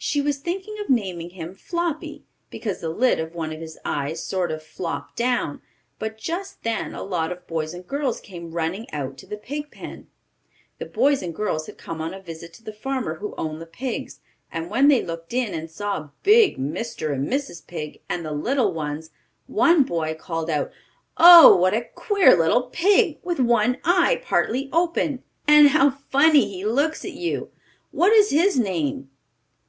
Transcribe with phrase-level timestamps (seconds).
[0.00, 4.22] She was thinking of naming him Floppy, because the lid of one of his eyes
[4.22, 5.60] sort of flopped down.
[5.98, 9.72] But just then a lot of boys and girls came running out to the pig
[9.72, 10.06] pen.
[10.78, 13.66] The boys and girls had come on a visit to the farmer who owned the
[13.66, 14.20] pigs,
[14.52, 17.12] and when they looked in, and saw big Mr.
[17.12, 17.66] and Mrs.
[17.66, 19.10] Pig, and the little ones,
[19.48, 20.70] one boy called out:
[21.16, 25.24] "Oh, what a queer little pig, with one eye partly open!
[25.48, 27.50] And how funny he looks at you!
[27.90, 29.10] What is his name?"